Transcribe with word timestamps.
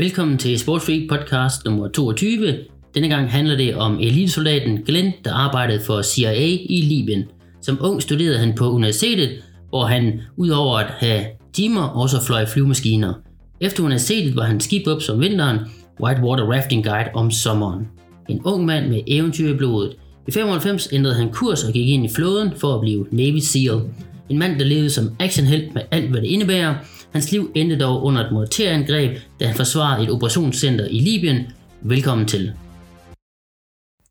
Velkommen 0.00 0.38
til 0.38 0.58
Sportsfreak 0.58 1.00
podcast 1.08 1.64
nummer 1.64 1.88
22. 1.88 2.58
Denne 2.94 3.08
gang 3.08 3.30
handler 3.30 3.56
det 3.56 3.76
om 3.76 3.98
elitesoldaten 3.98 4.82
Glenn, 4.82 5.12
der 5.24 5.32
arbejdede 5.32 5.80
for 5.86 6.02
CIA 6.02 6.56
i 6.68 6.80
Libyen. 6.88 7.24
Som 7.62 7.78
ung 7.80 8.02
studerede 8.02 8.38
han 8.38 8.54
på 8.54 8.70
universitetet, 8.70 9.30
hvor 9.68 9.84
han 9.84 10.20
udover 10.36 10.78
at 10.78 10.86
have 10.98 11.24
timer 11.52 11.82
også 11.82 12.16
fløj 12.26 12.46
flyvemaskiner. 12.46 13.14
Efter 13.60 13.82
universitetet 13.82 14.36
var 14.36 14.42
han 14.42 14.60
skibop 14.60 15.02
som 15.02 15.20
vinteren, 15.20 15.58
Whitewater 16.02 16.44
Rafting 16.52 16.84
Guide 16.84 17.10
om 17.14 17.30
sommeren. 17.30 17.88
En 18.28 18.40
ung 18.44 18.64
mand 18.64 18.88
med 18.88 19.00
eventyr 19.06 19.54
i 19.54 19.56
blodet. 19.56 19.96
I 20.28 20.30
95 20.30 20.88
ændrede 20.92 21.14
han 21.14 21.32
kurs 21.32 21.64
og 21.64 21.72
gik 21.72 21.88
ind 21.88 22.04
i 22.04 22.14
flåden 22.14 22.50
for 22.56 22.74
at 22.74 22.80
blive 22.80 23.06
Navy 23.10 23.38
SEAL. 23.38 23.80
En 24.28 24.38
mand, 24.38 24.58
der 24.58 24.64
levede 24.64 24.90
som 24.90 25.16
actionhelt 25.18 25.74
med 25.74 25.82
alt, 25.90 26.10
hvad 26.10 26.20
det 26.20 26.28
indebærer. 26.28 26.74
Hans 27.12 27.32
liv 27.32 27.52
endte 27.54 27.78
dog 27.78 28.04
under 28.04 28.24
et 28.24 28.32
morterangreb, 28.32 29.18
da 29.40 29.46
han 29.46 29.56
forsvarede 29.56 30.04
et 30.04 30.10
operationscenter 30.10 30.86
i 30.86 30.98
Libyen. 30.98 31.46
Velkommen 31.82 32.26
til. 32.26 32.52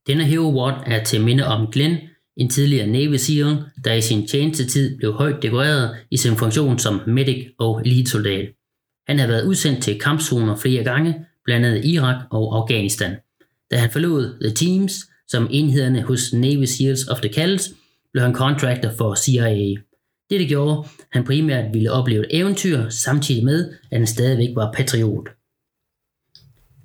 Denne 0.07 0.23
Hero 0.23 0.43
Award 0.43 0.83
er 0.85 1.03
til 1.03 1.21
minde 1.21 1.45
om 1.45 1.67
Glenn, 1.71 1.97
en 2.37 2.49
tidligere 2.49 2.87
Navy 2.87 3.15
SEAL, 3.15 3.57
der 3.83 3.93
i 3.93 4.01
sin 4.01 4.27
tjenestetid 4.27 4.97
blev 4.97 5.13
højt 5.13 5.41
dekoreret 5.41 5.95
i 6.11 6.17
sin 6.17 6.35
funktion 6.35 6.79
som 6.79 7.01
medic 7.07 7.47
og 7.59 7.81
elitesoldat. 7.85 8.49
Han 9.07 9.19
har 9.19 9.27
været 9.27 9.45
udsendt 9.45 9.83
til 9.83 9.99
kampzoner 9.99 10.55
flere 10.55 10.83
gange, 10.83 11.25
blandt 11.45 11.65
andet 11.65 11.85
Irak 11.85 12.15
og 12.31 12.57
Afghanistan. 12.57 13.15
Da 13.71 13.77
han 13.77 13.91
forlod 13.91 14.43
The 14.43 14.53
Teams, 14.55 14.93
som 15.27 15.47
enhederne 15.51 16.01
hos 16.01 16.33
Navy 16.33 16.63
SEALs 16.63 17.07
of 17.07 17.21
the 17.21 17.33
Calls, 17.33 17.73
blev 18.13 18.23
han 18.23 18.35
contractor 18.35 18.89
for 18.97 19.15
CIA. 19.15 19.88
Dette 20.29 20.45
gjorde, 20.45 20.87
at 20.99 21.05
han 21.11 21.23
primært 21.23 21.73
ville 21.73 21.91
opleve 21.91 22.25
et 22.25 22.39
eventyr, 22.39 22.89
samtidig 22.89 23.45
med, 23.45 23.73
at 23.91 23.97
han 23.97 24.07
stadigvæk 24.07 24.55
var 24.55 24.73
patriot. 24.73 25.29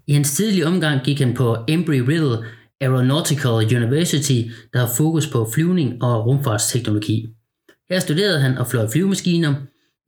I 0.06 0.12
hans 0.12 0.36
tidlige 0.36 0.66
omgang 0.66 1.04
gik 1.04 1.18
han 1.18 1.34
på 1.34 1.54
Embry-Riddle 1.54 2.44
Aeronautical 2.80 3.76
University, 3.76 4.50
der 4.72 4.78
har 4.78 4.94
fokus 4.96 5.26
på 5.26 5.50
flyvning 5.54 6.02
og 6.02 6.26
rumfartsteknologi. 6.26 7.26
Her 7.90 8.00
studerede 8.00 8.40
han 8.40 8.58
og 8.58 8.66
fløj 8.66 8.90
flyvemaskiner. 8.92 9.54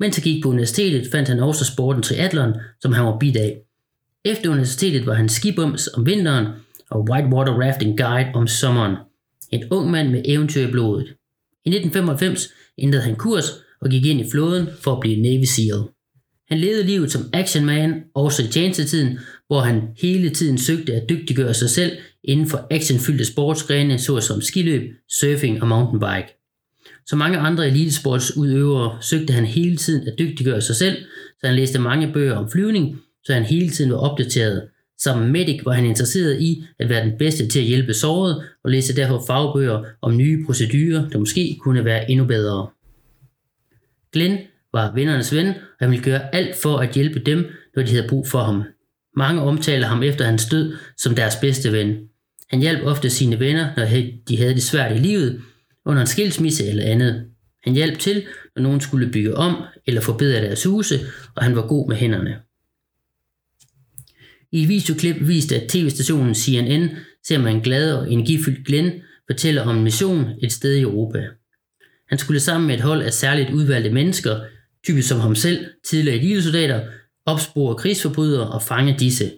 Mens 0.01 0.17
han 0.17 0.23
gik 0.23 0.43
på 0.43 0.49
universitetet, 0.49 1.11
fandt 1.13 1.29
han 1.29 1.41
også 1.41 1.65
sporten 1.65 2.03
triathlon, 2.03 2.55
som 2.81 2.93
han 2.93 3.05
var 3.05 3.19
bid 3.19 3.37
af. 3.37 3.59
Efter 4.25 4.51
universitetet 4.51 5.07
var 5.07 5.15
han 5.15 5.29
skibums 5.29 5.89
om 5.89 6.07
vinteren 6.07 6.47
og 6.91 7.07
whitewater 7.11 7.53
rafting 7.53 7.99
guide 7.99 8.31
om 8.35 8.47
sommeren. 8.47 8.97
En 9.51 9.65
ung 9.71 9.91
mand 9.91 10.11
med 10.11 10.23
eventyr 10.25 10.69
i 10.69 10.71
blodet. 10.71 11.07
I 11.65 11.69
1995 11.69 12.49
ændrede 12.79 13.03
han 13.03 13.17
kurs 13.17 13.45
og 13.81 13.91
gik 13.91 14.07
ind 14.07 14.21
i 14.21 14.31
flåden 14.31 14.69
for 14.81 14.93
at 14.93 15.01
blive 15.01 15.23
Navy 15.23 15.45
SEAL. 15.45 15.83
Han 16.49 16.59
levede 16.59 16.87
livet 16.87 17.13
som 17.13 17.31
actionman, 17.33 18.03
også 18.15 18.43
i 18.43 18.47
tjenestetiden, 18.47 19.19
hvor 19.47 19.61
han 19.61 19.83
hele 20.03 20.31
tiden 20.31 20.59
søgte 20.59 20.95
at 20.95 21.09
dygtiggøre 21.09 21.55
sig 21.55 21.71
selv 21.71 21.93
inden 22.25 22.47
for 22.47 22.67
actionfyldte 22.71 23.25
sportsgrene, 23.25 23.99
såsom 23.99 24.41
skiløb, 24.41 24.83
surfing 25.09 25.63
og 25.63 25.69
mountainbike. 25.69 26.33
Som 27.07 27.19
mange 27.19 27.39
andre 27.39 27.67
elitesportsudøvere 27.67 28.99
søgte 29.03 29.33
han 29.33 29.45
hele 29.45 29.77
tiden 29.77 30.09
at 30.09 30.19
dygtiggøre 30.19 30.61
sig 30.61 30.77
selv, 30.77 30.97
så 31.41 31.47
han 31.47 31.57
læste 31.57 31.79
mange 31.79 32.13
bøger 32.13 32.35
om 32.35 32.51
flyvning, 32.51 32.99
så 33.25 33.33
han 33.33 33.45
hele 33.45 33.71
tiden 33.71 33.93
var 33.93 33.99
opdateret. 33.99 34.69
Som 34.99 35.19
medic 35.19 35.61
var 35.65 35.73
han 35.73 35.85
interesseret 35.85 36.41
i 36.41 36.65
at 36.79 36.89
være 36.89 37.05
den 37.05 37.19
bedste 37.19 37.49
til 37.49 37.59
at 37.59 37.65
hjælpe 37.65 37.95
såret 37.95 38.43
og 38.65 38.71
læste 38.71 38.97
derfor 38.97 39.25
fagbøger 39.27 39.85
om 40.03 40.17
nye 40.17 40.45
procedurer, 40.47 41.09
der 41.09 41.19
måske 41.19 41.59
kunne 41.61 41.85
være 41.85 42.11
endnu 42.11 42.25
bedre. 42.25 42.69
Glenn 44.13 44.39
var 44.73 44.95
vennernes 44.95 45.35
ven, 45.35 45.47
og 45.49 45.55
han 45.81 45.91
ville 45.91 46.05
gøre 46.05 46.35
alt 46.35 46.57
for 46.57 46.79
at 46.79 46.95
hjælpe 46.95 47.19
dem, 47.19 47.47
når 47.77 47.83
de 47.83 47.91
havde 47.91 48.09
brug 48.09 48.29
for 48.29 48.41
ham. 48.41 48.63
Mange 49.17 49.43
omtaler 49.43 49.87
ham 49.87 50.03
efter 50.03 50.25
hans 50.25 50.47
død 50.47 50.77
som 50.97 51.15
deres 51.15 51.37
bedste 51.37 51.73
ven. 51.73 51.97
Han 52.51 52.61
hjalp 52.61 52.85
ofte 52.85 53.11
sine 53.11 53.41
venner, 53.41 53.69
når 53.77 53.85
de 54.29 54.39
havde 54.39 54.55
det 54.55 54.63
svært 54.63 54.97
i 54.97 54.99
livet, 54.99 55.41
under 55.85 56.01
en 56.01 56.07
skilsmisse 56.07 56.67
eller 56.67 56.85
andet. 56.85 57.25
Han 57.65 57.75
hjalp 57.75 57.99
til, 57.99 58.27
når 58.57 58.63
nogen 58.63 58.81
skulle 58.81 59.11
bygge 59.11 59.35
om 59.35 59.63
eller 59.87 60.01
forbedre 60.01 60.41
deres 60.41 60.65
huse, 60.65 61.01
og 61.35 61.45
han 61.45 61.57
var 61.57 61.67
god 61.67 61.89
med 61.89 61.97
hænderne. 61.97 62.37
I 64.53 64.63
et 64.63 64.69
videoklip 64.69 65.17
viste 65.21 65.63
at 65.63 65.69
tv-stationen 65.69 66.35
CNN 66.35 66.89
ser 67.27 67.39
man 67.39 67.57
en 67.57 67.63
glad 67.63 67.95
og 67.95 68.13
energifyldt 68.13 68.67
Glenn 68.67 68.91
fortæller 69.27 69.63
om 69.63 69.77
en 69.77 69.85
mission 69.85 70.25
et 70.43 70.53
sted 70.53 70.75
i 70.75 70.81
Europa. 70.81 71.27
Han 72.09 72.19
skulle 72.19 72.41
sammen 72.41 72.67
med 72.67 72.75
et 72.75 72.81
hold 72.81 73.03
af 73.03 73.13
særligt 73.13 73.51
udvalgte 73.51 73.91
mennesker, 73.91 74.41
typisk 74.85 75.09
som 75.09 75.21
ham 75.21 75.35
selv, 75.35 75.67
tidligere 75.85 76.19
elitesoldater, 76.19 76.81
opspore 77.27 77.75
krigsforbrydere 77.75 78.51
og 78.51 78.63
fange 78.63 78.97
disse. 78.99 79.33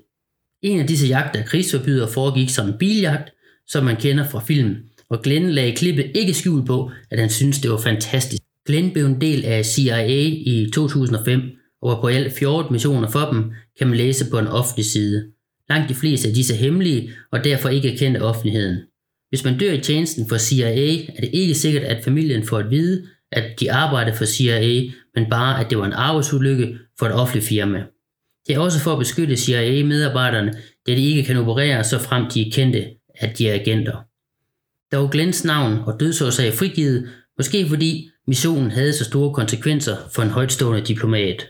En 0.62 0.80
af 0.80 0.86
disse 0.86 1.06
jagter 1.06 1.40
af 1.40 1.46
krigsforbrydere 1.46 2.10
foregik 2.10 2.50
som 2.50 2.68
en 2.68 2.78
biljagt, 2.78 3.30
som 3.66 3.84
man 3.84 3.96
kender 3.96 4.28
fra 4.28 4.40
film, 4.40 4.76
og 5.10 5.22
Glenn 5.22 5.50
lagde 5.50 5.76
klippet 5.76 6.10
ikke 6.14 6.34
skjul 6.34 6.66
på, 6.66 6.90
at 7.10 7.18
han 7.18 7.30
syntes, 7.30 7.60
det 7.60 7.70
var 7.70 7.78
fantastisk. 7.78 8.42
Glenn 8.66 8.92
blev 8.92 9.06
en 9.06 9.20
del 9.20 9.44
af 9.44 9.64
CIA 9.64 10.26
i 10.26 10.70
2005, 10.74 11.40
og 11.82 11.90
var 11.90 12.00
på 12.00 12.06
alt 12.06 12.32
14 12.32 12.72
missioner 12.72 13.10
for 13.10 13.30
dem, 13.32 13.52
kan 13.78 13.86
man 13.86 13.96
læse 13.96 14.30
på 14.30 14.38
en 14.38 14.46
offentlig 14.46 14.84
side. 14.84 15.26
Langt 15.70 15.88
de 15.88 15.94
fleste 15.94 16.28
af 16.28 16.34
disse 16.34 16.54
hemmelige, 16.54 17.10
og 17.32 17.44
derfor 17.44 17.68
ikke 17.68 17.96
kendt 17.98 18.16
af 18.16 18.22
offentligheden. 18.28 18.78
Hvis 19.28 19.44
man 19.44 19.58
dør 19.58 19.72
i 19.72 19.80
tjenesten 19.80 20.28
for 20.28 20.38
CIA, 20.38 20.96
er 21.16 21.20
det 21.20 21.30
ikke 21.32 21.54
sikkert, 21.54 21.82
at 21.82 22.04
familien 22.04 22.46
får 22.46 22.58
at 22.58 22.70
vide, 22.70 23.06
at 23.32 23.60
de 23.60 23.72
arbejder 23.72 24.14
for 24.14 24.24
CIA, 24.24 24.82
men 25.14 25.30
bare, 25.30 25.64
at 25.64 25.70
det 25.70 25.78
var 25.78 25.86
en 25.86 25.92
arbejdsulykke 25.92 26.78
for 26.98 27.06
et 27.06 27.12
offentligt 27.12 27.46
firma. 27.46 27.84
Det 28.46 28.54
er 28.54 28.60
også 28.60 28.80
for 28.80 28.92
at 28.92 28.98
beskytte 28.98 29.36
CIA-medarbejderne, 29.36 30.52
da 30.86 30.92
de 30.92 31.04
ikke 31.04 31.24
kan 31.24 31.36
operere, 31.36 31.84
så 31.84 31.98
frem 31.98 32.30
de 32.30 32.46
er 32.46 32.50
kendte, 32.52 32.86
at 33.14 33.38
de 33.38 33.48
er 33.48 33.54
agenter. 33.54 33.96
Dog 34.92 35.10
Glens 35.10 35.44
navn 35.44 35.78
og 35.86 36.00
dødsårsag 36.00 36.54
frigivet, 36.54 37.08
måske 37.36 37.68
fordi 37.68 38.10
missionen 38.26 38.70
havde 38.70 38.92
så 38.92 39.04
store 39.04 39.34
konsekvenser 39.34 39.96
for 40.14 40.22
en 40.22 40.30
højtstående 40.30 40.80
diplomat. 40.86 41.46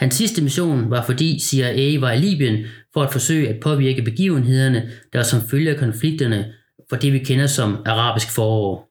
Hans 0.00 0.14
sidste 0.14 0.42
mission 0.42 0.90
var 0.90 1.06
fordi 1.06 1.40
CIA 1.40 2.00
var 2.00 2.12
i 2.12 2.18
Libyen 2.18 2.64
for 2.92 3.02
at 3.02 3.12
forsøge 3.12 3.48
at 3.48 3.60
påvirke 3.60 4.02
begivenhederne, 4.02 4.90
der 5.12 5.22
som 5.22 5.40
følge 5.50 5.70
af 5.70 5.76
konflikterne 5.76 6.52
for 6.88 6.96
det 6.96 7.12
vi 7.12 7.18
kender 7.18 7.46
som 7.46 7.76
arabisk 7.86 8.34
forår. 8.34 8.90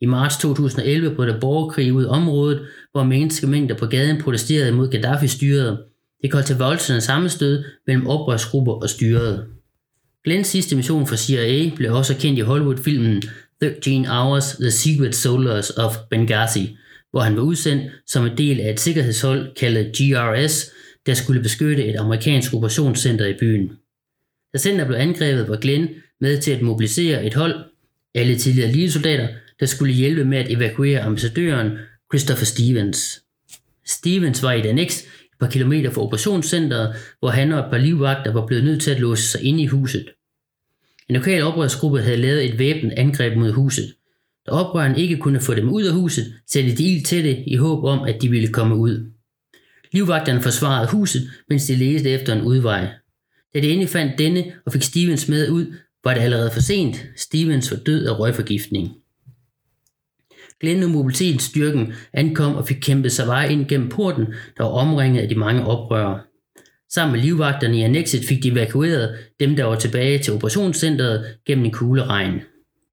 I 0.00 0.06
marts 0.06 0.36
2011 0.36 1.14
brød 1.14 1.26
der 1.26 1.40
borgerkrig 1.40 1.92
ud 1.92 2.04
i 2.04 2.06
området, 2.06 2.66
hvor 2.92 3.04
menneskemængder 3.04 3.74
på 3.74 3.86
gaden 3.86 4.22
protesterede 4.22 4.72
mod 4.72 4.90
Gaddafi-styret. 4.90 5.78
Det 6.22 6.30
kom 6.30 6.42
til 6.42 6.56
voldsomme 6.56 7.00
sammenstød 7.00 7.64
mellem 7.86 8.06
oprørsgrupper 8.06 8.72
og 8.72 8.90
styret. 8.90 9.46
Glens 10.24 10.46
sidste 10.46 10.76
mission 10.76 11.06
for 11.06 11.16
CIA 11.16 11.70
blev 11.76 11.94
også 11.94 12.16
kendt 12.16 12.38
i 12.38 12.42
Hollywood-filmen 12.42 13.22
13 13.62 14.06
Hours 14.06 14.52
The 14.52 14.70
Secret 14.70 15.14
Soldiers 15.14 15.70
of 15.70 15.96
Benghazi, 16.10 16.76
hvor 17.10 17.20
han 17.20 17.36
var 17.36 17.42
udsendt 17.42 17.92
som 18.06 18.26
en 18.26 18.38
del 18.38 18.60
af 18.60 18.70
et 18.70 18.80
sikkerhedshold 18.80 19.54
kaldet 19.54 19.92
GRS, 19.96 20.70
der 21.06 21.14
skulle 21.14 21.42
beskytte 21.42 21.84
et 21.84 21.96
amerikansk 21.96 22.54
operationscenter 22.54 23.26
i 23.26 23.34
byen. 23.40 23.72
Da 24.52 24.58
center 24.58 24.86
blev 24.86 24.98
angrebet, 24.98 25.48
var 25.48 25.56
Glenn 25.56 25.88
med 26.20 26.40
til 26.40 26.50
at 26.50 26.62
mobilisere 26.62 27.24
et 27.24 27.34
hold, 27.34 27.54
alle 28.14 28.36
tidligere 28.36 28.72
ligesoldater, 28.72 29.28
der 29.60 29.66
skulle 29.66 29.94
hjælpe 29.94 30.24
med 30.24 30.38
at 30.38 30.50
evakuere 30.50 31.00
ambassadøren 31.00 31.70
Christopher 32.12 32.44
Stevens. 32.44 33.22
Stevens 33.86 34.42
var 34.42 34.52
i 34.52 34.60
et 34.60 34.66
annex 34.66 35.02
et 35.02 35.38
par 35.40 35.48
kilometer 35.50 35.90
fra 35.90 36.02
operationscenteret, 36.02 36.96
hvor 37.18 37.28
han 37.28 37.52
og 37.52 37.58
et 37.58 37.70
par 37.70 37.78
livvagter 37.78 38.32
var 38.32 38.46
blevet 38.46 38.64
nødt 38.64 38.82
til 38.82 38.90
at 38.90 39.00
låse 39.00 39.22
sig 39.22 39.42
inde 39.42 39.62
i 39.62 39.66
huset. 39.66 40.08
En 41.08 41.14
lokal 41.14 41.42
oprørsgruppe 41.42 42.00
havde 42.00 42.16
lavet 42.16 42.44
et 42.44 42.58
væbnet 42.58 42.92
angreb 42.96 43.36
mod 43.36 43.52
huset. 43.52 43.94
Da 44.50 44.54
oprørerne 44.54 45.00
ikke 45.00 45.16
kunne 45.16 45.40
få 45.40 45.54
dem 45.54 45.68
ud 45.68 45.82
af 45.82 45.94
huset, 45.94 46.34
satte 46.46 46.76
de 46.76 46.84
ild 46.84 47.04
til 47.04 47.24
det 47.24 47.44
i 47.46 47.56
håb 47.56 47.84
om, 47.84 48.02
at 48.02 48.22
de 48.22 48.28
ville 48.28 48.48
komme 48.48 48.76
ud. 48.76 49.10
Livvagterne 49.92 50.42
forsvarede 50.42 50.90
huset, 50.90 51.22
mens 51.48 51.66
de 51.66 51.76
ledte 51.76 52.10
efter 52.10 52.32
en 52.32 52.42
udvej. 52.42 52.88
Da 53.54 53.60
de 53.60 53.70
endelig 53.70 53.88
fandt 53.88 54.18
denne 54.18 54.44
og 54.66 54.72
fik 54.72 54.82
Stevens 54.82 55.28
med 55.28 55.50
ud, 55.50 55.66
var 56.04 56.14
det 56.14 56.20
allerede 56.20 56.50
for 56.50 56.60
sent. 56.60 57.06
Stevens 57.16 57.70
var 57.70 57.76
død 57.76 58.06
af 58.06 58.18
røgforgiftning. 58.18 58.88
Glenn 60.60 60.82
og 60.82 60.90
mobilitetsstyrken 60.90 61.92
ankom 62.12 62.54
og 62.54 62.68
fik 62.68 62.76
kæmpet 62.80 63.12
sig 63.12 63.26
vej 63.26 63.48
ind 63.48 63.68
gennem 63.68 63.88
porten, 63.88 64.26
der 64.26 64.64
var 64.64 64.70
omringet 64.70 65.22
af 65.22 65.28
de 65.28 65.34
mange 65.34 65.66
oprørere. 65.66 66.20
Sammen 66.92 67.16
med 67.16 67.22
livvagterne 67.24 67.78
i 67.78 67.82
annexet 67.82 68.24
fik 68.24 68.42
de 68.42 68.48
evakueret 68.48 69.18
dem, 69.40 69.56
der 69.56 69.64
var 69.64 69.76
tilbage 69.76 70.18
til 70.18 70.32
operationscentret 70.32 71.24
gennem 71.46 71.64
en 71.64 71.72
kugleregn. 71.72 72.40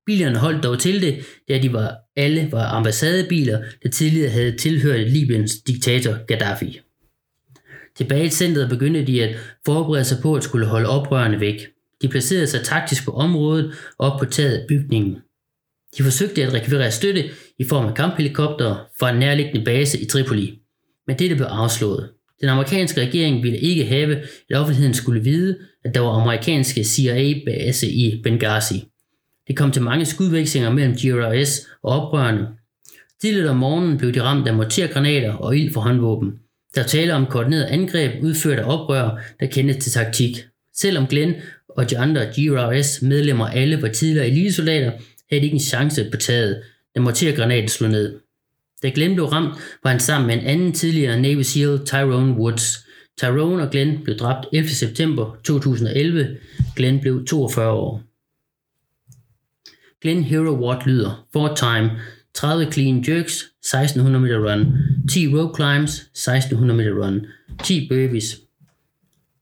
Bilerne 0.07 0.37
holdt 0.37 0.63
dog 0.63 0.79
til 0.79 1.01
det, 1.01 1.25
da 1.49 1.59
de 1.59 1.73
var, 1.73 1.95
alle 2.15 2.49
var 2.51 2.65
ambassadebiler, 2.65 3.63
der 3.83 3.89
tidligere 3.89 4.29
havde 4.29 4.57
tilhørt 4.57 5.11
Libyens 5.11 5.55
diktator 5.67 6.25
Gaddafi. 6.27 6.79
Tilbage 7.97 8.25
i 8.25 8.29
centret 8.29 8.69
begyndte 8.69 9.07
de 9.07 9.23
at 9.23 9.35
forberede 9.65 10.05
sig 10.05 10.17
på 10.21 10.35
at 10.35 10.43
skulle 10.43 10.65
holde 10.65 10.89
oprørerne 10.89 11.39
væk. 11.39 11.67
De 12.01 12.07
placerede 12.07 12.47
sig 12.47 12.63
taktisk 12.63 13.05
på 13.05 13.11
området 13.11 13.73
og 13.99 14.11
op 14.11 14.19
på 14.19 14.25
taget 14.25 14.57
af 14.57 14.67
bygningen. 14.67 15.17
De 15.97 16.03
forsøgte 16.03 16.43
at 16.43 16.53
rekvirere 16.53 16.91
støtte 16.91 17.23
i 17.59 17.63
form 17.63 17.85
af 17.85 17.95
kamphelikoptere 17.95 18.77
fra 18.99 19.09
en 19.09 19.19
nærliggende 19.19 19.65
base 19.65 19.99
i 19.99 20.05
Tripoli, 20.05 20.59
men 21.07 21.19
dette 21.19 21.35
blev 21.35 21.47
afslået. 21.47 22.09
Den 22.41 22.49
amerikanske 22.49 23.01
regering 23.01 23.43
ville 23.43 23.59
ikke 23.59 23.85
have, 23.85 24.17
at 24.49 24.57
offentligheden 24.57 24.93
skulle 24.93 25.23
vide, 25.23 25.57
at 25.85 25.95
der 25.95 25.99
var 25.99 26.21
amerikanske 26.21 26.83
CIA-base 26.83 27.87
i 27.87 28.21
Benghazi. 28.23 28.83
Det 29.47 29.57
kom 29.57 29.71
til 29.71 29.81
mange 29.81 30.05
skudvekslinger 30.05 30.73
mellem 30.73 30.95
GRS 30.95 31.67
og 31.83 32.01
oprørerne. 32.01 32.47
Tidligt 33.21 33.47
om 33.47 33.57
morgenen 33.57 33.97
blev 33.97 34.13
de 34.13 34.21
ramt 34.21 34.47
af 34.47 34.55
mortergranater 34.55 35.33
og 35.33 35.57
ild 35.57 35.73
fra 35.73 35.81
håndvåben. 35.81 36.33
Der 36.75 36.83
taler 36.83 37.15
om 37.15 37.25
koordineret 37.25 37.63
angreb 37.63 38.23
udført 38.23 38.59
af 38.59 38.73
oprør, 38.73 39.19
der 39.39 39.45
kendte 39.45 39.73
til 39.73 39.91
taktik. 39.91 40.37
Selvom 40.73 41.07
Glenn 41.07 41.33
og 41.69 41.89
de 41.89 41.97
andre 41.97 42.25
GRS 42.25 43.01
medlemmer 43.01 43.47
alle 43.47 43.81
var 43.81 43.87
tidligere 43.87 44.27
elitesoldater, 44.27 44.91
havde 45.29 45.41
de 45.41 45.45
ikke 45.45 45.53
en 45.53 45.59
chance 45.59 46.09
på 46.11 46.17
taget, 46.17 46.61
da 46.95 47.01
mortergranaten 47.01 47.69
slog 47.69 47.91
ned. 47.91 48.19
Da 48.83 48.89
Glenn 48.89 49.13
blev 49.13 49.25
ramt, 49.25 49.55
var 49.83 49.89
han 49.91 49.99
sammen 49.99 50.27
med 50.27 50.35
en 50.35 50.45
anden 50.45 50.73
tidligere 50.73 51.21
Navy 51.21 51.41
SEAL, 51.41 51.79
Tyrone 51.85 52.33
Woods. 52.33 52.87
Tyrone 53.17 53.63
og 53.63 53.69
Glenn 53.71 54.03
blev 54.03 54.17
dræbt 54.17 54.47
11. 54.53 54.69
september 54.69 55.37
2011. 55.43 56.37
Glenn 56.75 56.99
blev 56.99 57.25
42 57.25 57.71
år. 57.71 58.06
Glenn 60.01 60.23
Hero 60.23 60.53
Watt 60.53 60.85
lyder, 60.85 61.25
for 61.33 61.55
time, 61.55 61.91
30 62.33 62.71
clean 62.71 63.03
jerks, 63.07 63.43
1600 63.63 64.19
meter 64.21 64.39
run, 64.39 64.77
10 65.09 65.27
rope 65.27 65.55
climbs, 65.55 66.09
1600 66.13 66.77
meter 66.77 66.93
run, 66.93 67.25
10 67.63 67.87
burpees. 67.89 68.37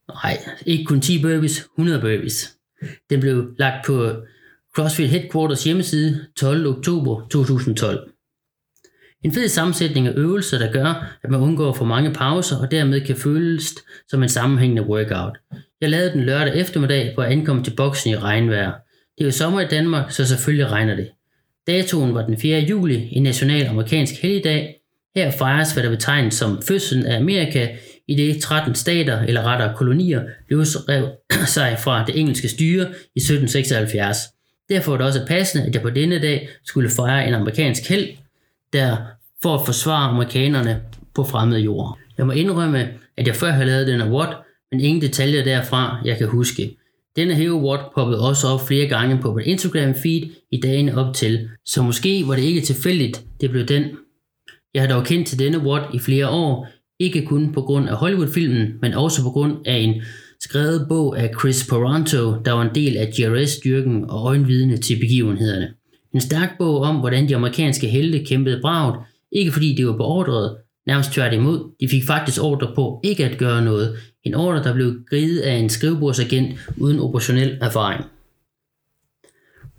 Nej, 0.07 0.37
ikke 0.65 0.85
kun 0.85 1.01
10 1.01 1.21
burpees, 1.21 1.57
100 1.77 2.01
burpees. 2.01 2.57
Den 3.09 3.19
blev 3.19 3.53
lagt 3.59 3.85
på 3.85 4.11
CrossFit 4.75 5.09
Headquarters 5.09 5.63
hjemmeside 5.63 6.25
12. 6.35 6.67
oktober 6.67 7.27
2012. 7.27 8.11
En 9.23 9.31
fed 9.31 9.47
sammensætning 9.47 10.07
af 10.07 10.13
øvelser, 10.15 10.57
der 10.57 10.71
gør, 10.71 11.17
at 11.23 11.29
man 11.29 11.41
undgår 11.41 11.73
for 11.73 11.85
mange 11.85 12.13
pauser 12.13 12.57
og 12.57 12.71
dermed 12.71 13.01
kan 13.01 13.15
føles 13.15 13.75
som 14.07 14.23
en 14.23 14.29
sammenhængende 14.29 14.83
workout. 14.83 15.37
Jeg 15.81 15.89
lavede 15.89 16.13
den 16.13 16.23
lørdag 16.23 16.55
eftermiddag, 16.55 17.13
hvor 17.13 17.23
jeg 17.23 17.31
ankom 17.31 17.63
til 17.63 17.75
boksen 17.75 18.11
i 18.11 18.17
regnvejr. 18.17 18.71
Det 19.17 19.23
er 19.23 19.25
jo 19.25 19.31
sommer 19.31 19.61
i 19.61 19.67
Danmark, 19.67 20.11
så 20.11 20.27
selvfølgelig 20.27 20.71
regner 20.71 20.95
det. 20.95 21.09
Datoen 21.67 22.13
var 22.13 22.25
den 22.25 22.37
4. 22.37 22.59
juli, 22.59 23.09
en 23.11 23.23
national 23.23 23.65
amerikansk 23.65 24.21
helligdag. 24.21 24.75
Her 25.15 25.31
fejres, 25.31 25.73
hvad 25.73 25.83
der 25.83 25.89
betegnes 25.89 26.33
som 26.33 26.61
fødslen 26.61 27.05
af 27.05 27.17
Amerika, 27.17 27.67
i 28.07 28.15
de 28.15 28.39
13 28.39 28.75
stater, 28.75 29.21
eller 29.21 29.41
rettere 29.41 29.73
kolonier, 29.75 30.23
løsrev 30.49 31.09
sig 31.55 31.77
fra 31.79 32.05
det 32.05 32.19
engelske 32.19 32.49
styre 32.49 32.81
i 33.15 33.19
1776. 33.19 34.17
Derfor 34.69 34.91
var 34.91 34.97
det 34.97 35.07
også 35.07 35.25
passende, 35.27 35.65
at 35.65 35.73
jeg 35.73 35.81
på 35.81 35.89
denne 35.89 36.19
dag 36.19 36.49
skulle 36.63 36.89
fejre 36.89 37.27
en 37.27 37.33
amerikansk 37.33 37.89
held, 37.89 38.07
der 38.73 38.97
for 39.41 39.55
at 39.55 39.65
forsvare 39.65 40.09
amerikanerne 40.09 40.81
på 41.15 41.23
fremmede 41.23 41.59
jord. 41.59 41.99
Jeg 42.17 42.25
må 42.25 42.31
indrømme, 42.31 42.89
at 43.17 43.27
jeg 43.27 43.35
før 43.35 43.51
havde 43.51 43.65
lavet 43.65 43.87
den 43.87 44.01
award, 44.01 44.45
men 44.71 44.81
ingen 44.81 45.01
detaljer 45.01 45.43
derfra, 45.43 46.01
jeg 46.05 46.17
kan 46.17 46.27
huske. 46.27 46.77
Denne 47.15 47.33
Hero 47.33 47.59
Award 47.59 47.91
poppede 47.95 48.27
også 48.27 48.47
op 48.47 48.67
flere 48.67 48.87
gange 48.87 49.19
på 49.21 49.33
mit 49.33 49.45
Instagram 49.45 49.95
feed 50.03 50.29
i 50.51 50.59
dagene 50.59 50.97
op 50.97 51.13
til, 51.13 51.49
så 51.65 51.83
måske 51.83 52.23
var 52.27 52.35
det 52.35 52.43
ikke 52.43 52.61
tilfældigt, 52.61 53.25
det 53.41 53.51
blev 53.51 53.65
den. 53.65 53.83
Jeg 54.73 54.81
har 54.81 54.89
dog 54.89 55.05
kendt 55.05 55.27
til 55.27 55.39
denne 55.39 55.57
award 55.57 55.89
i 55.93 55.99
flere 55.99 56.29
år, 56.29 56.67
ikke 56.99 57.25
kun 57.25 57.53
på 57.53 57.61
grund 57.61 57.89
af 57.89 57.95
Hollywood-filmen, 57.95 58.73
men 58.81 58.93
også 58.93 59.23
på 59.23 59.29
grund 59.29 59.53
af 59.65 59.77
en 59.77 60.01
skrevet 60.41 60.85
bog 60.89 61.19
af 61.19 61.31
Chris 61.39 61.67
Paranto, 61.69 62.43
der 62.45 62.51
var 62.51 62.61
en 62.61 62.75
del 62.75 62.97
af 62.97 63.07
GRS-styrken 63.07 64.05
og 64.09 64.25
øjenvidne 64.25 64.77
til 64.77 64.99
begivenhederne. 64.99 65.73
En 66.13 66.21
stærk 66.21 66.57
bog 66.57 66.81
om, 66.81 66.95
hvordan 66.95 67.29
de 67.29 67.35
amerikanske 67.35 67.87
helte 67.87 68.25
kæmpede 68.25 68.61
bragt, 68.61 68.97
ikke 69.31 69.51
fordi 69.51 69.75
de 69.75 69.87
var 69.87 69.97
beordret, 69.97 70.57
nærmest 70.87 71.11
tværtimod. 71.11 71.75
De 71.79 71.89
fik 71.89 72.03
faktisk 72.03 72.43
ordre 72.43 72.71
på 72.75 73.01
ikke 73.03 73.25
at 73.25 73.37
gøre 73.37 73.61
noget. 73.65 73.97
En 74.25 74.35
ordre, 74.35 74.63
der 74.63 74.73
blev 74.73 74.99
givet 75.09 75.39
af 75.39 75.53
en 75.53 75.69
skrivebordsagent 75.69 76.59
uden 76.77 76.99
operationel 76.99 77.57
erfaring. 77.61 78.05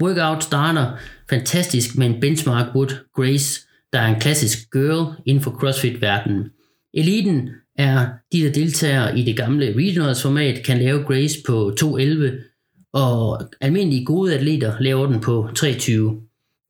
Workout 0.02 0.44
starter 0.44 0.92
fantastisk 1.30 1.98
med 1.98 2.06
en 2.06 2.20
benchmark 2.20 2.74
wood 2.74 2.94
Grace, 3.14 3.60
der 3.92 3.98
er 3.98 4.14
en 4.14 4.20
klassisk 4.20 4.70
girl 4.72 5.22
inden 5.26 5.42
for 5.42 5.50
CrossFit-verdenen. 5.50 6.50
Eliten 6.94 7.50
er 7.78 8.08
de, 8.32 8.42
der 8.42 8.52
deltager 8.52 9.14
i 9.14 9.22
det 9.22 9.36
gamle 9.36 9.76
regionals 9.76 10.22
format, 10.22 10.64
kan 10.64 10.78
lave 10.78 11.02
Grace 11.02 11.38
på 11.46 11.72
2.11, 11.80 12.90
og 12.92 13.42
almindelige 13.60 14.04
gode 14.04 14.34
atleter 14.34 14.80
laver 14.80 15.06
den 15.06 15.20
på 15.20 15.48
3.20. 15.58 15.62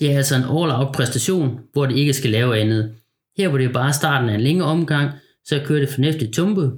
Det 0.00 0.12
er 0.12 0.16
altså 0.16 0.36
en 0.36 0.42
all-out 0.42 0.94
præstation, 0.94 1.60
hvor 1.72 1.86
det 1.86 1.96
ikke 1.96 2.12
skal 2.12 2.30
lave 2.30 2.58
andet. 2.58 2.94
Her 3.38 3.48
hvor 3.48 3.58
det 3.58 3.66
er 3.66 3.72
bare 3.72 3.92
starten 3.92 4.28
af 4.28 4.34
en 4.34 4.40
længere 4.40 4.68
omgang, 4.68 5.10
så 5.44 5.62
kører 5.64 5.80
det 5.80 5.88
fornuftigt 5.88 6.34
tumpe 6.34 6.72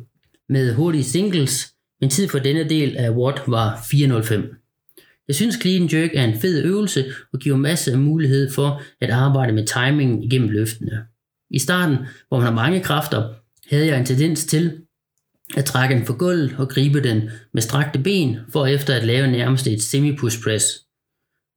med 0.48 0.74
hurtige 0.74 1.04
singles, 1.04 1.74
men 2.00 2.10
tid 2.10 2.28
for 2.28 2.38
denne 2.38 2.68
del 2.68 2.96
af 2.96 3.10
Watt 3.10 3.40
var 3.46 3.74
4.05. 3.76 4.58
Jeg 5.28 5.36
synes 5.36 5.58
clean 5.62 5.88
jerk 5.92 6.10
er 6.14 6.24
en 6.24 6.40
fed 6.40 6.64
øvelse 6.64 7.04
og 7.32 7.38
giver 7.38 7.56
masser 7.56 7.92
af 7.92 7.98
mulighed 7.98 8.50
for 8.50 8.82
at 9.00 9.10
arbejde 9.10 9.52
med 9.52 9.66
timingen 9.66 10.22
igennem 10.22 10.48
løftene. 10.48 11.04
I 11.50 11.58
starten, 11.58 11.96
hvor 12.28 12.36
man 12.36 12.46
har 12.46 12.54
mange 12.54 12.80
kræfter, 12.80 13.34
havde 13.70 13.86
jeg 13.86 13.98
en 13.98 14.06
tendens 14.06 14.44
til 14.44 14.80
at 15.56 15.64
trække 15.64 15.94
den 15.94 16.06
for 16.06 16.16
gulvet 16.16 16.54
og 16.58 16.68
gribe 16.68 17.02
den 17.02 17.30
med 17.52 17.62
strakte 17.62 17.98
ben, 17.98 18.38
for 18.52 18.66
efter 18.66 18.94
at 18.94 19.04
lave 19.04 19.26
nærmest 19.26 19.66
et 19.66 19.82
semi-push 19.82 20.42
press. 20.42 20.64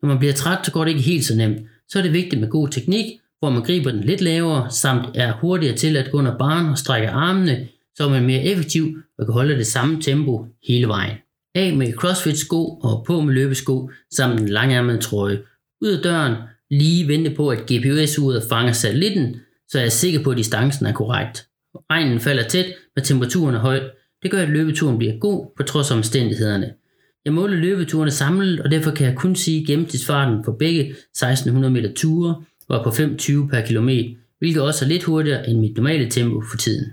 Når 0.02 0.08
man 0.08 0.20
bliver 0.20 0.34
træt, 0.34 0.66
så 0.66 0.72
går 0.72 0.84
det 0.84 0.92
ikke 0.92 1.02
helt 1.02 1.26
så 1.26 1.36
nemt. 1.36 1.68
Så 1.88 2.00
er 2.00 2.04
det 2.04 2.14
vigtigt 2.14 2.42
med 2.42 2.50
god 2.50 2.70
teknik, 2.70 3.06
hvor 3.40 3.50
man 3.50 3.64
griber 3.64 3.92
den 3.92 4.04
lidt 4.04 4.22
lavere, 4.22 4.72
samt 4.72 5.06
er 5.16 5.34
hurtigere 5.34 5.78
til 5.78 5.98
at 5.98 6.12
gå 6.12 6.18
under 6.18 6.38
barn 6.38 6.70
og 6.70 6.78
strække 6.78 7.10
armene, 7.10 7.68
så 8.02 8.06
er 8.06 8.10
man 8.10 8.26
mere 8.26 8.44
effektiv 8.44 8.98
og 9.20 9.26
kan 9.26 9.34
holde 9.34 9.56
det 9.56 9.68
samme 9.68 10.02
tempo 10.02 10.46
hele 10.68 10.88
vejen. 10.88 11.18
Af 11.56 11.78
med 11.78 11.94
crossfit-sko 11.94 12.80
og 12.84 13.04
på 13.08 13.22
med 13.22 13.34
løbesko 13.34 13.92
samt 14.16 14.40
en 14.40 14.50
langærmet 14.50 15.00
trøje. 15.00 15.40
Ud 15.82 15.90
af 15.90 16.04
døren, 16.04 16.36
lige 16.72 17.08
vente 17.08 17.30
på, 17.36 17.50
at 17.50 17.60
GPS-uret 17.72 18.44
fanger 18.50 18.74
satellitten, 18.74 19.36
så 19.70 19.78
jeg 19.78 19.86
er 19.86 19.90
sikker 19.90 20.24
på, 20.24 20.30
at 20.32 20.38
distancen 20.38 20.86
er 20.86 20.94
korrekt. 20.94 21.48
Regnen 21.92 22.20
falder 22.20 22.44
tæt, 22.44 22.66
og 22.98 23.04
temperaturen 23.04 23.56
er 23.56 23.60
høj. 23.60 23.80
Det 24.24 24.32
gør, 24.32 24.42
at 24.42 24.50
løbeturen 24.50 24.98
bliver 24.98 25.20
god 25.20 25.46
på 25.58 25.64
trods 25.64 25.92
af 25.92 25.96
omstændighederne. 25.96 26.74
Jeg 27.26 27.34
måler 27.34 27.56
løbeturene 27.56 28.12
samlet, 28.12 28.60
og 28.60 28.72
derfor 28.72 28.92
kan 28.92 29.08
jeg 29.08 29.16
kun 29.16 29.36
sige 29.36 29.66
gennemsnitsfarten 29.66 30.44
for 30.46 30.52
begge 30.52 30.82
1600 30.82 31.74
meter 31.74 31.94
ture 31.94 32.44
var 32.70 32.84
på 32.84 32.90
5,20 32.90 33.50
per 33.50 33.66
kilometer, 33.66 34.10
hvilket 34.40 34.62
også 34.62 34.86
er 34.86 34.90
lidt 34.90 35.04
hurtigere 35.04 35.50
end 35.50 35.60
mit 35.60 35.76
normale 35.76 36.10
tempo 36.10 36.42
for 36.52 36.58
tiden. 36.58 36.92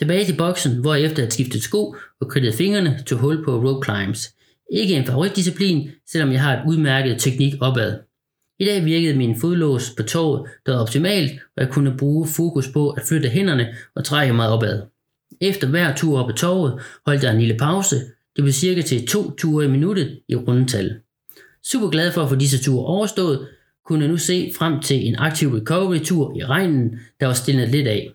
Tilbage 0.00 0.24
til 0.24 0.36
boksen, 0.36 0.80
hvor 0.80 0.94
jeg 0.94 1.04
efter 1.04 1.26
at 1.26 1.32
skiftet 1.32 1.62
sko 1.62 1.96
og 2.20 2.28
kridtet 2.28 2.54
fingrene 2.54 3.02
tog 3.06 3.18
hul 3.18 3.44
på 3.44 3.56
rope 3.56 3.84
climbs. 3.84 4.34
Ikke 4.72 4.94
en 4.94 5.06
favoritdisciplin, 5.06 5.90
selvom 6.10 6.32
jeg 6.32 6.42
har 6.42 6.56
et 6.56 6.62
udmærket 6.68 7.18
teknik 7.18 7.54
opad. 7.60 7.98
I 8.58 8.64
dag 8.64 8.84
virkede 8.84 9.18
min 9.18 9.40
fodlås 9.40 9.90
på 9.96 10.02
toget, 10.02 10.50
der 10.66 10.72
var 10.72 10.80
optimalt, 10.80 11.32
og 11.56 11.62
jeg 11.62 11.72
kunne 11.72 11.96
bruge 11.98 12.28
fokus 12.28 12.68
på 12.68 12.90
at 12.90 13.02
flytte 13.02 13.28
hænderne 13.28 13.74
og 13.96 14.04
trække 14.04 14.34
mig 14.34 14.48
opad. 14.48 14.82
Efter 15.40 15.68
hver 15.68 15.96
tur 15.96 16.18
op 16.18 16.30
på 16.30 16.36
toget 16.36 16.80
holdt 17.06 17.22
jeg 17.22 17.32
en 17.32 17.40
lille 17.40 17.58
pause, 17.58 17.96
det 18.36 18.44
blev 18.44 18.52
cirka 18.52 18.82
til 18.82 19.06
to 19.06 19.30
ture 19.30 19.64
i 19.64 19.68
minuttet 19.68 20.20
i 20.28 20.34
rundetal. 20.34 20.96
Super 21.64 21.90
glad 21.90 22.12
for 22.12 22.22
at 22.22 22.28
få 22.28 22.34
disse 22.34 22.64
ture 22.64 22.86
overstået, 22.86 23.48
kunne 23.86 24.00
jeg 24.00 24.10
nu 24.10 24.16
se 24.16 24.52
frem 24.58 24.80
til 24.80 25.06
en 25.06 25.16
aktiv 25.16 25.48
recovery-tur 25.54 26.36
i 26.36 26.44
regnen, 26.44 26.98
der 27.20 27.26
var 27.26 27.34
stillet 27.34 27.68
lidt 27.68 27.88
af. 27.88 28.10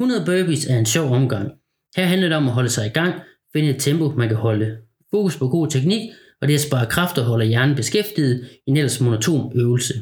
100 0.00 0.24
burpees 0.26 0.66
er 0.66 0.78
en 0.78 0.86
sjov 0.86 1.12
omgang. 1.12 1.52
Her 1.96 2.04
handler 2.04 2.28
det 2.28 2.36
om 2.36 2.46
at 2.46 2.52
holde 2.52 2.68
sig 2.68 2.86
i 2.86 2.88
gang, 2.88 3.14
finde 3.52 3.70
et 3.70 3.80
tempo, 3.80 4.08
man 4.08 4.28
kan 4.28 4.36
holde. 4.36 4.76
Fokus 5.10 5.36
på 5.36 5.48
god 5.48 5.68
teknik, 5.68 6.10
og 6.40 6.48
det 6.48 6.54
at 6.54 6.60
spare 6.60 6.86
kræfter 6.86 7.22
og 7.22 7.28
holde 7.28 7.44
hjernen 7.44 7.76
beskæftiget 7.76 8.48
i 8.66 8.70
en 8.70 8.76
ellers 8.76 9.00
monoton 9.00 9.60
øvelse. 9.60 9.94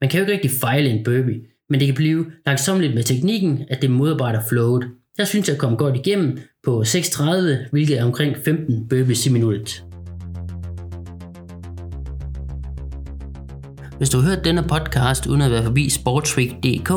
Man 0.00 0.10
kan 0.10 0.18
jo 0.18 0.22
ikke 0.22 0.32
rigtig 0.32 0.50
fejle 0.60 0.90
en 0.90 1.04
burpee, 1.04 1.40
men 1.70 1.80
det 1.80 1.86
kan 1.86 1.94
blive 1.94 2.26
langsomt 2.46 2.94
med 2.94 3.02
teknikken, 3.02 3.64
at 3.68 3.82
det 3.82 3.90
modarbejder 3.90 4.40
flowet. 4.48 4.90
Jeg 5.18 5.28
synes 5.28 5.48
jeg 5.48 5.54
at 5.54 5.60
komme 5.60 5.76
godt 5.76 5.96
igennem 5.96 6.38
på 6.64 6.82
6.30, 6.82 7.70
hvilket 7.70 7.98
er 7.98 8.04
omkring 8.04 8.36
15 8.44 8.88
burpees 8.88 9.26
i 9.26 9.32
minuttet. 9.32 9.85
Hvis 13.98 14.08
du 14.08 14.20
har 14.20 14.28
hørt 14.28 14.44
denne 14.44 14.62
podcast 14.62 15.26
uden 15.26 15.42
at 15.42 15.50
være 15.50 15.64
forbi 15.64 15.90
sportsweek.dk, 15.90 16.88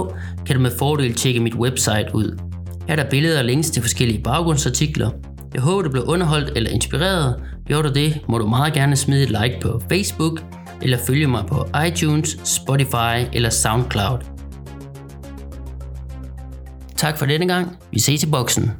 kan 0.46 0.56
du 0.56 0.62
med 0.62 0.72
fordel 0.80 1.14
tjekke 1.14 1.40
mit 1.40 1.56
website 1.56 2.06
ud. 2.14 2.40
Her 2.88 2.96
er 2.96 3.04
der 3.04 3.10
billeder 3.10 3.40
og 3.40 3.46
links 3.46 3.70
til 3.70 3.82
forskellige 3.82 4.24
baggrundsartikler. 4.24 5.10
Jeg 5.54 5.62
håber, 5.62 5.82
du 5.82 5.90
blev 5.90 6.04
underholdt 6.08 6.58
eller 6.58 6.70
inspireret. 6.70 7.42
Gjorde 7.66 7.88
du 7.88 7.94
det, 7.94 8.22
må 8.28 8.38
du 8.38 8.48
meget 8.48 8.74
gerne 8.74 8.96
smide 8.96 9.24
et 9.24 9.30
like 9.30 9.58
på 9.62 9.82
Facebook, 9.90 10.44
eller 10.82 10.98
følge 11.08 11.28
mig 11.28 11.46
på 11.48 11.68
iTunes, 11.88 12.38
Spotify 12.44 13.28
eller 13.34 13.50
SoundCloud. 13.50 14.20
Tak 16.96 17.18
for 17.18 17.26
denne 17.26 17.48
gang. 17.48 17.78
Vi 17.92 18.00
ses 18.00 18.24
i 18.24 18.30
boksen. 18.30 18.72